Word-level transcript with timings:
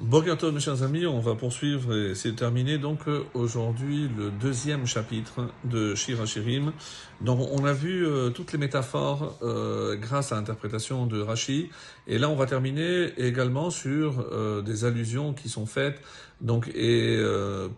Bonjour 0.00 0.52
mes 0.52 0.60
chers 0.60 0.84
amis, 0.84 1.06
on 1.06 1.18
va 1.18 1.34
poursuivre 1.34 1.92
et 1.92 2.14
c'est 2.14 2.36
terminé 2.36 2.78
donc 2.78 3.00
aujourd'hui 3.34 4.08
le 4.16 4.30
deuxième 4.30 4.86
chapitre 4.86 5.48
de 5.64 5.96
Shira 5.96 6.24
Shirim. 6.24 6.72
Donc 7.20 7.40
on 7.50 7.64
a 7.64 7.72
vu 7.72 8.06
euh, 8.06 8.30
toutes 8.30 8.52
les 8.52 8.58
métaphores 8.58 9.36
euh, 9.42 9.96
grâce 9.96 10.30
à 10.30 10.36
l'interprétation 10.36 11.06
de 11.06 11.20
Rashi 11.20 11.68
et 12.06 12.16
là 12.16 12.30
on 12.30 12.36
va 12.36 12.46
terminer 12.46 13.08
également 13.16 13.70
sur 13.70 14.24
euh, 14.30 14.62
des 14.62 14.84
allusions 14.84 15.34
qui 15.34 15.48
sont 15.48 15.66
faites. 15.66 16.00
Donc 16.40 16.68
et 16.68 17.20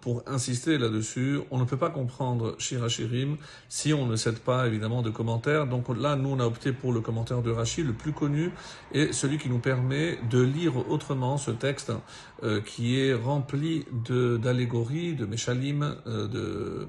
pour 0.03 0.23
insister 0.27 0.77
là-dessus, 0.77 1.41
on 1.51 1.57
ne 1.57 1.65
peut 1.65 1.79
pas 1.79 1.89
comprendre 1.89 2.57
Shira 2.59 2.91
Shirim 2.91 3.39
si 3.71 3.95
on 3.95 4.05
ne 4.05 4.17
cède 4.17 4.39
pas 4.39 4.67
évidemment 4.67 5.01
de 5.01 5.09
commentaires. 5.09 5.67
Donc 5.67 5.87
là 5.97 6.15
nous 6.15 6.29
on 6.29 6.41
a 6.41 6.45
opté 6.45 6.73
pour 6.73 6.93
le 6.93 7.01
commentaire 7.01 7.41
de 7.41 7.51
Rashi 7.51 7.83
le 7.83 7.95
plus 7.95 8.13
connu 8.13 8.53
et 8.93 9.15
celui 9.15 9.39
qui 9.39 9.49
nous 9.49 9.61
permet 9.61 10.19
de 10.29 10.43
lire 10.43 10.91
autrement 10.91 11.39
ce 11.39 11.53
texte 11.53 11.91
euh, 12.43 12.61
qui 12.61 12.99
est 12.99 13.15
rempli 13.15 13.85
d'allégories, 14.09 15.15
de, 15.15 15.27
méchalim, 15.27 15.97
euh, 16.07 16.27
de 16.27 16.89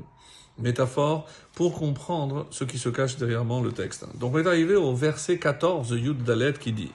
métaphores, 0.60 1.28
pour 1.54 1.78
comprendre 1.78 2.48
ce 2.52 2.64
qui 2.64 2.78
se 2.78 2.90
cache 2.90 3.18
derrière 3.18 3.44
le 3.44 3.72
texte. 3.72 4.06
Donc 4.18 4.36
on 4.36 4.40
est 4.40 4.48
arrivé 4.48 4.76
au 4.76 4.96
verset 4.96 5.38
14, 5.38 5.92
Yud 5.92 6.24
Dalet, 6.24 6.54
qui 6.54 6.72
dit 6.72 6.92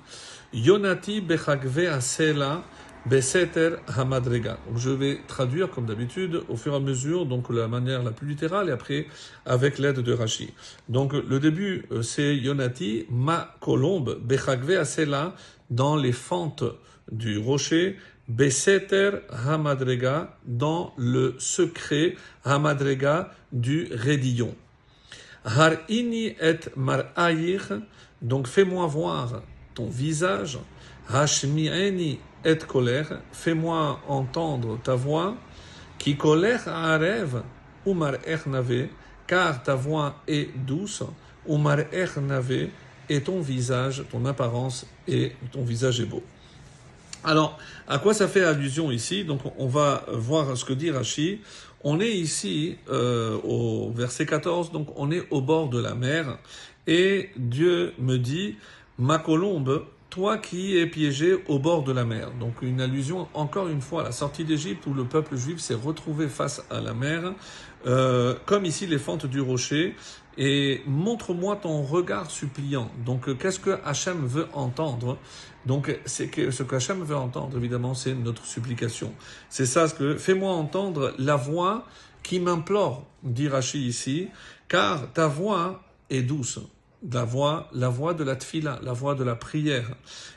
Yonati 0.52 1.20
bechagve 1.20 1.90
beseter 3.06 3.76
hamadrega. 3.86 4.58
Je 4.74 4.90
vais 4.90 5.20
traduire 5.28 5.70
comme 5.70 5.86
d'habitude 5.86 6.42
au 6.48 6.56
fur 6.56 6.72
et 6.72 6.76
à 6.76 6.80
mesure, 6.80 7.26
donc 7.26 7.50
la 7.50 7.68
manière 7.68 8.02
la 8.02 8.10
plus 8.10 8.26
littérale, 8.26 8.68
et 8.68 8.72
après 8.72 9.06
avec 9.44 9.78
l'aide 9.78 10.00
de 10.00 10.12
Rashi. 10.12 10.52
Donc 10.88 11.12
le 11.12 11.38
début, 11.38 11.84
euh, 11.92 12.02
c'est 12.02 12.36
Yonati, 12.36 13.06
ma 13.10 13.54
colombe, 13.60 14.18
bechagve 14.22 14.72
asela, 14.72 15.34
dans 15.70 15.96
les 15.96 16.12
fentes 16.12 16.64
du 17.10 17.38
rocher, 17.38 17.96
Beseter 18.28 19.20
Hamadrega, 19.30 20.36
dans 20.44 20.92
le 20.96 21.36
secret 21.38 22.16
Hamadrega 22.44 23.30
du 23.52 23.88
Rédillon. 23.92 24.52
Har 25.44 25.74
ini 25.88 26.34
et 26.40 26.58
mar'ayir, 26.74 27.82
donc 28.20 28.48
fais-moi 28.48 28.84
voir 28.88 29.42
ton 29.74 29.88
visage. 29.88 30.58
Hashmi'eni 31.08 32.18
et 32.44 32.58
colère, 32.58 33.20
fais-moi 33.30 34.00
entendre 34.08 34.80
ta 34.82 34.96
voix. 34.96 35.36
Qui 35.96 36.16
colère 36.16 36.66
à 36.66 36.98
rêve, 36.98 37.44
ou 37.86 37.94
nave, 37.94 38.88
car 39.28 39.62
ta 39.62 39.76
voix 39.76 40.16
est 40.26 40.48
douce. 40.66 41.04
Ou 41.46 41.58
nave, 41.58 42.70
et 43.08 43.20
ton 43.20 43.40
visage, 43.40 44.02
ton 44.10 44.24
apparence 44.24 44.84
et 45.06 45.32
ton 45.52 45.62
visage 45.62 46.00
est 46.00 46.06
beau. 46.06 46.24
Alors, 47.26 47.58
à 47.88 47.98
quoi 47.98 48.14
ça 48.14 48.28
fait 48.28 48.44
allusion 48.44 48.92
ici? 48.92 49.24
Donc, 49.24 49.40
on 49.58 49.66
va 49.66 50.04
voir 50.12 50.56
ce 50.56 50.64
que 50.64 50.72
dit 50.72 50.92
Rashi. 50.92 51.40
On 51.82 51.98
est 52.00 52.12
ici 52.12 52.76
euh, 52.88 53.36
au 53.42 53.90
verset 53.90 54.26
14, 54.26 54.70
donc 54.70 54.88
on 54.96 55.10
est 55.10 55.26
au 55.30 55.40
bord 55.40 55.68
de 55.68 55.80
la 55.80 55.96
mer, 55.96 56.38
et 56.86 57.30
Dieu 57.36 57.94
me 57.98 58.16
dit, 58.16 58.56
ma 58.98 59.18
colombe, 59.18 59.84
toi 60.10 60.38
qui 60.38 60.78
es 60.78 60.86
piégé 60.86 61.42
au 61.48 61.58
bord 61.58 61.82
de 61.82 61.92
la 61.92 62.04
mer. 62.04 62.30
Donc 62.38 62.62
une 62.62 62.80
allusion 62.80 63.28
encore 63.34 63.68
une 63.68 63.80
fois 63.80 64.02
à 64.02 64.04
la 64.04 64.12
sortie 64.12 64.44
d'Égypte 64.44 64.86
où 64.86 64.94
le 64.94 65.04
peuple 65.04 65.36
juif 65.36 65.58
s'est 65.58 65.74
retrouvé 65.74 66.28
face 66.28 66.64
à 66.70 66.80
la 66.80 66.94
mer, 66.94 67.34
euh, 67.86 68.34
comme 68.46 68.64
ici 68.64 68.86
les 68.86 68.98
fentes 68.98 69.26
du 69.26 69.40
rocher, 69.40 69.94
et 70.38 70.82
montre-moi 70.86 71.56
ton 71.56 71.82
regard 71.82 72.30
suppliant. 72.30 72.90
Donc, 73.04 73.28
euh, 73.28 73.34
qu'est-ce 73.34 73.58
que 73.58 73.78
Hachem 73.84 74.26
veut 74.26 74.48
entendre? 74.52 75.18
Donc, 75.64 75.98
c'est 76.04 76.28
que 76.28 76.50
ce 76.50 76.62
que 76.62 76.76
Hachem 76.76 77.02
veut 77.02 77.16
entendre, 77.16 77.56
évidemment, 77.56 77.94
c'est 77.94 78.14
notre 78.14 78.44
supplication. 78.44 79.12
C'est 79.48 79.66
ça 79.66 79.88
ce 79.88 79.94
que 79.94 80.16
fais-moi 80.16 80.52
entendre 80.52 81.14
la 81.18 81.36
voix 81.36 81.86
qui 82.22 82.38
m'implore, 82.38 83.06
dit 83.22 83.48
Rachi 83.48 83.86
ici, 83.86 84.28
car 84.68 85.12
ta 85.12 85.26
voix 85.26 85.82
est 86.10 86.22
douce 86.22 86.60
la 87.12 87.24
voix, 87.24 87.68
la 87.72 87.88
voix 87.88 88.14
de 88.14 88.24
la 88.24 88.36
tfila, 88.36 88.78
la 88.82 88.92
voix 88.92 89.14
de 89.14 89.24
la 89.24 89.36
prière, 89.36 89.90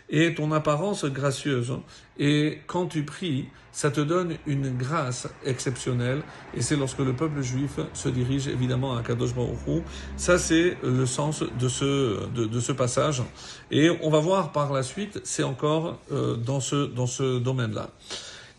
et 0.09 0.33
ton 0.35 0.51
apparence 0.51 1.05
gracieuse. 1.05 1.73
Et 2.17 2.59
quand 2.67 2.87
tu 2.87 3.03
pries, 3.03 3.47
ça 3.71 3.91
te 3.91 4.01
donne 4.01 4.35
une 4.45 4.75
grâce 4.77 5.27
exceptionnelle, 5.45 6.21
et 6.53 6.61
c'est 6.61 6.75
lorsque 6.75 6.99
le 6.99 7.13
peuple 7.13 7.41
juif 7.41 7.79
se 7.93 8.09
dirige 8.09 8.47
évidemment 8.47 8.97
à 8.97 9.03
Kadosh 9.03 9.33
Baruch 9.33 9.83
Ça, 10.17 10.37
c'est 10.37 10.77
le 10.83 11.05
sens 11.05 11.43
de 11.59 11.67
ce, 11.67 12.27
de, 12.27 12.59
ce 12.59 12.71
passage. 12.71 13.23
Et 13.71 13.89
on 14.01 14.09
va 14.09 14.19
voir 14.19 14.51
par 14.51 14.73
la 14.73 14.83
suite, 14.83 15.21
c'est 15.23 15.43
encore 15.43 15.99
euh, 16.11 16.35
dans 16.35 16.59
ce, 16.59 16.87
dans 16.87 17.07
ce 17.07 17.39
domaine-là. 17.39 17.89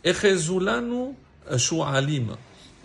Echezulanu 0.04 1.14
shu'alim. 1.56 2.36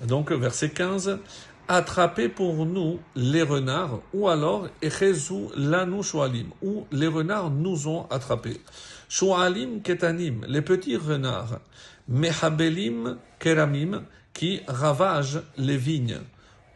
Donc, 0.06 0.32
verset 0.32 0.72
15 0.72 1.20
attraper 1.68 2.30
pour 2.30 2.66
nous 2.66 3.00
les 3.16 3.42
renards, 3.42 4.02
ou 4.14 4.28
alors 4.28 4.68
Echezu 4.82 5.48
lanu 5.56 6.04
shualim, 6.04 6.50
ou 6.62 6.86
les 6.92 7.08
renards 7.08 7.50
nous 7.50 7.88
ont 7.88 8.06
attrapés. 8.10 8.62
Shualim 9.10 9.82
ketanim, 9.82 10.46
les 10.48 10.62
petits 10.62 10.98
renards, 10.98 11.60
mehabelim 12.08 13.18
keramim, 13.40 14.04
qui 14.34 14.62
ravagent 14.68 15.42
les 15.58 15.78
vignes. 15.78 16.20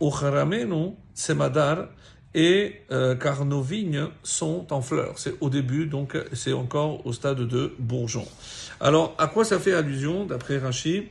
Uchramenu 0.02 0.96
semadar, 1.14 1.90
et 2.34 2.82
euh, 2.92 3.16
car 3.16 3.44
nos 3.44 3.62
vignes 3.62 4.08
sont 4.24 4.72
en 4.72 4.82
fleurs. 4.82 5.18
C'est 5.18 5.36
au 5.42 5.50
début, 5.50 5.88
donc 5.88 6.18
c'est 6.34 6.54
encore 6.54 7.06
au 7.06 7.14
stade 7.14 7.42
de 7.42 7.74
bourgeon. 7.80 8.26
Alors, 8.80 9.16
à 9.18 9.28
quoi 9.28 9.44
ça 9.44 9.60
fait 9.60 9.74
allusion, 9.74 10.26
d'après 10.26 10.58
Rachid 10.60 11.06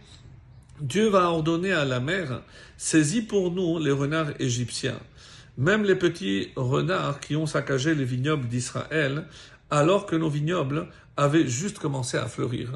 Dieu 0.81 1.09
va 1.09 1.31
ordonner 1.31 1.73
à 1.73 1.85
la 1.85 1.99
mer, 1.99 2.43
saisis 2.77 3.23
pour 3.23 3.51
nous 3.51 3.79
les 3.79 3.91
renards 3.91 4.31
égyptiens, 4.39 4.99
même 5.57 5.83
les 5.83 5.97
petits 5.97 6.51
renards 6.55 7.19
qui 7.19 7.35
ont 7.35 7.47
saccagé 7.47 7.97
les 7.97 8.05
vignobles 8.05 8.47
d'Israël, 8.47 9.25
alors 9.71 10.07
que 10.07 10.15
nos 10.15 10.29
vignobles 10.29 10.87
avaient 11.19 11.49
juste 11.49 11.81
commencé 11.81 12.17
à 12.17 12.27
fleurir. 12.27 12.71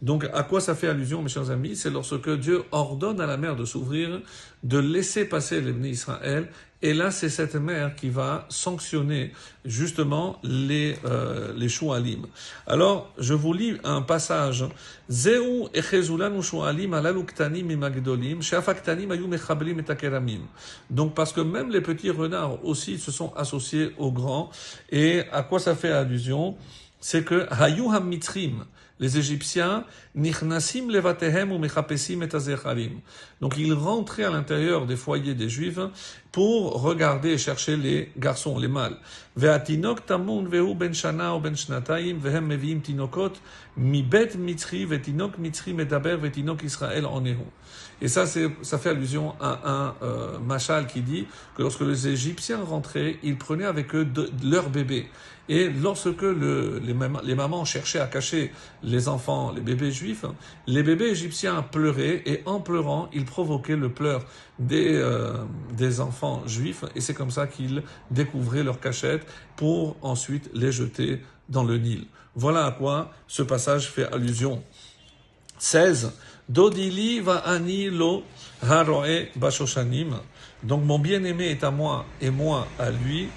Donc 0.00 0.24
à 0.32 0.44
quoi 0.44 0.60
ça 0.60 0.74
fait 0.76 0.86
allusion, 0.86 1.20
mes 1.20 1.28
chers 1.28 1.50
amis? 1.50 1.74
C'est 1.74 1.90
lorsque 1.90 2.30
Dieu 2.30 2.62
ordonne 2.70 3.20
à 3.20 3.26
la 3.26 3.36
mer 3.36 3.56
de 3.56 3.64
s'ouvrir, 3.64 4.22
de 4.62 4.78
laisser 4.78 5.24
passer 5.24 5.60
les 5.60 5.90
Israël, 5.90 6.48
et 6.80 6.94
là 6.94 7.10
c'est 7.10 7.28
cette 7.28 7.56
mer 7.56 7.96
qui 7.96 8.08
va 8.08 8.46
sanctionner 8.50 9.32
justement 9.64 10.38
les 10.44 10.94
euh, 11.04 11.52
les. 11.56 11.68
Alors 12.68 13.12
je 13.18 13.34
vous 13.34 13.52
lis 13.52 13.74
un 13.82 14.02
passage. 14.02 14.64
Donc 20.90 21.14
parce 21.14 21.32
que 21.32 21.40
même 21.40 21.70
les 21.70 21.80
petits 21.80 22.10
renards 22.10 22.64
aussi 22.64 22.98
se 22.98 23.10
sont 23.10 23.32
associés 23.34 23.90
aux 23.98 24.12
grands. 24.12 24.50
Et 24.90 25.22
à 25.32 25.42
quoi 25.42 25.58
ça 25.58 25.74
fait 25.74 25.90
allusion? 25.90 26.56
C'est 27.00 27.24
que 27.24 27.46
Hayu 27.50 27.84
Mitrim, 28.04 28.64
les 29.00 29.18
Égyptiens, 29.18 29.84
Nichnasim 30.14 30.90
levatehem 30.90 31.52
ou 31.52 31.58
mechapesim 31.58 32.22
et 32.22 32.90
Donc 33.40 33.56
ils 33.56 33.72
rentraient 33.72 34.24
à 34.24 34.30
l'intérieur 34.30 34.86
des 34.86 34.96
foyers 34.96 35.34
des 35.34 35.48
Juifs 35.48 35.78
pour 36.32 36.82
regarder 36.82 37.30
et 37.30 37.38
chercher 37.38 37.76
les 37.76 38.12
garçons, 38.16 38.58
les 38.58 38.68
mâles. 38.68 38.96
Ve'atinok 39.36 40.06
tamun 40.06 40.48
vehu 40.48 40.74
ben 40.74 40.92
shana 40.92 41.34
ou 41.34 41.40
ben 41.40 41.56
shnataim 41.56 42.18
vehem 42.18 42.80
tinokot 42.80 43.32
medaber 43.76 44.28
Et 48.00 48.08
ça, 48.08 48.26
ça 48.26 48.78
fait 48.78 48.90
allusion 48.90 49.34
à 49.40 49.60
un 49.64 49.94
euh, 50.02 50.38
machal 50.38 50.86
qui 50.86 51.00
dit 51.00 51.26
que 51.56 51.62
lorsque 51.62 51.82
les 51.82 52.08
Égyptiens 52.08 52.62
rentraient, 52.62 53.18
ils 53.22 53.38
prenaient 53.38 53.64
avec 53.64 53.94
eux 53.94 54.04
de, 54.04 54.30
leur 54.42 54.70
bébé. 54.70 55.08
Et 55.50 55.70
lorsque 55.70 56.20
le, 56.20 56.78
les, 56.84 56.94
les, 57.24 57.34
mamans 57.34 57.64
cherchaient 57.64 58.00
à 58.00 58.06
cacher 58.06 58.52
les 58.82 59.08
enfants, 59.08 59.50
les 59.50 59.62
bébés 59.62 59.90
juifs, 59.90 60.26
les 60.66 60.82
bébés 60.82 61.06
égyptiens 61.06 61.62
pleuraient 61.62 62.22
et 62.26 62.42
en 62.44 62.60
pleurant, 62.60 63.08
ils 63.14 63.24
provoquaient 63.24 63.76
le 63.76 63.88
pleur 63.88 64.26
des, 64.58 64.92
euh, 64.92 65.38
des 65.72 66.02
enfants 66.02 66.27
juifs 66.46 66.84
et 66.94 67.00
c'est 67.00 67.14
comme 67.14 67.30
ça 67.30 67.46
qu'ils 67.46 67.82
découvraient 68.10 68.62
leur 68.62 68.80
cachette 68.80 69.26
pour 69.56 69.96
ensuite 70.02 70.50
les 70.54 70.72
jeter 70.72 71.22
dans 71.48 71.64
le 71.64 71.78
Nil. 71.78 72.06
Voilà 72.34 72.66
à 72.66 72.72
quoi 72.72 73.10
ce 73.26 73.42
passage 73.42 73.88
fait 73.88 74.06
allusion. 74.12 74.62
16. 75.58 76.12
Dodili 76.48 77.20
va 77.20 77.36
anilo 77.38 78.22
haroe 78.62 79.28
bashoshanim. 79.36 80.16
Donc 80.62 80.84
mon 80.84 80.98
bien-aimé 80.98 81.46
est 81.50 81.64
à 81.64 81.70
moi 81.70 82.06
et 82.20 82.30
moi 82.30 82.66
à 82.78 82.90
lui 82.90 83.28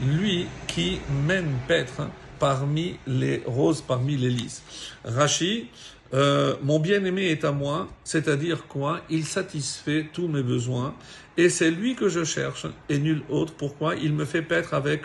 lui 0.00 0.46
qui 0.66 1.00
mène 1.26 1.58
paître 1.66 2.02
parmi 2.38 2.96
les 3.06 3.42
roses, 3.46 3.80
parmi 3.80 4.16
les 4.16 4.30
lys. 4.30 4.62
Rashi, 5.04 5.68
euh, 6.14 6.56
mon 6.62 6.78
bien-aimé 6.78 7.26
est 7.26 7.44
à 7.44 7.52
moi, 7.52 7.88
c'est-à-dire 8.04 8.66
quoi? 8.66 9.02
Il 9.10 9.24
satisfait 9.24 10.08
tous 10.12 10.26
mes 10.26 10.42
besoins 10.42 10.94
et 11.36 11.50
c'est 11.50 11.70
lui 11.70 11.94
que 11.94 12.08
je 12.08 12.24
cherche 12.24 12.66
et 12.88 12.98
nul 12.98 13.22
autre. 13.28 13.52
Pourquoi? 13.54 13.94
Il 13.96 14.14
me 14.14 14.24
fait 14.24 14.42
paître 14.42 14.74
avec 14.74 15.02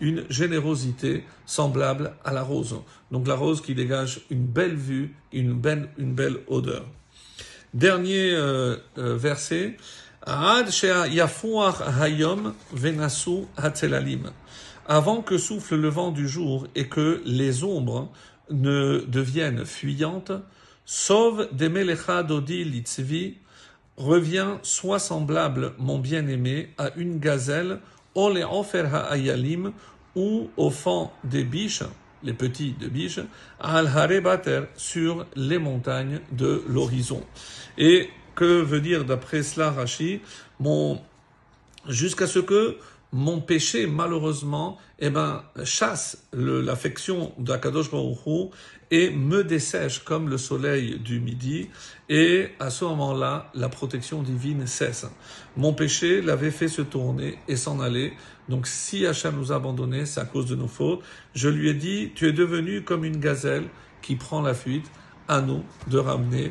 une 0.00 0.24
générosité 0.28 1.24
semblable 1.46 2.12
à 2.24 2.32
la 2.32 2.42
rose. 2.42 2.76
Donc 3.10 3.26
la 3.26 3.34
rose 3.34 3.62
qui 3.62 3.74
dégage 3.74 4.20
une 4.30 4.44
belle 4.46 4.76
vue, 4.76 5.14
une 5.32 5.54
belle, 5.54 5.88
une 5.98 6.14
belle 6.14 6.38
odeur. 6.48 6.86
Dernier 7.72 8.34
euh, 8.34 8.76
euh, 8.98 9.16
verset. 9.16 9.76
Avant 14.86 15.22
que 15.22 15.38
souffle 15.38 15.76
le 15.76 15.88
vent 15.88 16.10
du 16.12 16.28
jour 16.28 16.68
et 16.76 16.86
que 16.86 17.22
les 17.24 17.64
ombres 17.64 18.12
ne 18.52 19.04
deviennent 19.06 19.64
fuyantes, 19.64 20.32
sauve 20.84 21.48
des 21.52 21.68
melecha 21.68 22.22
dodi 22.22 22.64
litzvi, 22.64 23.38
revient, 23.96 24.58
soit 24.62 24.98
semblable, 24.98 25.72
mon 25.78 25.98
bien-aimé, 25.98 26.70
à 26.78 26.90
une 26.96 27.18
gazelle, 27.18 27.80
ole 28.14 28.44
ofer 28.50 28.88
ayalim, 29.10 29.72
ou 30.14 30.50
au 30.56 30.70
fond 30.70 31.10
des 31.24 31.44
biches, 31.44 31.84
les 32.22 32.34
petits 32.34 32.74
de 32.78 32.88
biches, 32.88 33.20
al 33.60 33.86
harebater, 33.86 34.62
sur 34.76 35.26
les 35.34 35.58
montagnes 35.58 36.20
de 36.32 36.62
l'horizon. 36.68 37.22
Et 37.78 38.10
que 38.34 38.62
veut 38.62 38.80
dire 38.80 39.04
d'après 39.04 39.42
cela 39.42 39.70
Rashi? 39.70 40.20
Mon 40.60 41.00
jusqu'à 41.88 42.26
ce 42.26 42.38
que 42.38 42.76
mon 43.12 43.40
péché, 43.40 43.86
malheureusement, 43.86 44.78
eh 44.98 45.10
ben, 45.10 45.44
chasse 45.64 46.24
l'affection 46.32 47.32
d'Akadosh 47.38 47.90
Baruch 47.90 48.52
et 48.90 49.10
me 49.10 49.44
dessèche 49.44 49.98
comme 50.00 50.30
le 50.30 50.38
soleil 50.38 50.98
du 50.98 51.20
midi. 51.20 51.68
Et 52.08 52.48
à 52.58 52.70
ce 52.70 52.86
moment-là, 52.86 53.50
la 53.54 53.68
protection 53.68 54.22
divine 54.22 54.66
cesse. 54.66 55.06
Mon 55.56 55.74
péché 55.74 56.22
l'avait 56.22 56.50
fait 56.50 56.68
se 56.68 56.80
tourner 56.80 57.38
et 57.48 57.56
s'en 57.56 57.80
aller. 57.80 58.14
Donc 58.48 58.66
si 58.66 59.06
Hachem 59.06 59.36
nous 59.36 59.52
a 59.52 59.56
abandonnés, 59.56 60.06
c'est 60.06 60.20
à 60.20 60.24
cause 60.24 60.46
de 60.46 60.56
nos 60.56 60.68
fautes. 60.68 61.02
Je 61.34 61.48
lui 61.48 61.68
ai 61.68 61.74
dit, 61.74 62.12
tu 62.14 62.26
es 62.26 62.32
devenu 62.32 62.82
comme 62.82 63.04
une 63.04 63.18
gazelle 63.18 63.64
qui 64.00 64.16
prend 64.16 64.40
la 64.40 64.54
fuite. 64.54 64.90
À 65.28 65.40
nous 65.40 65.62
de 65.86 65.98
ramener 65.98 66.50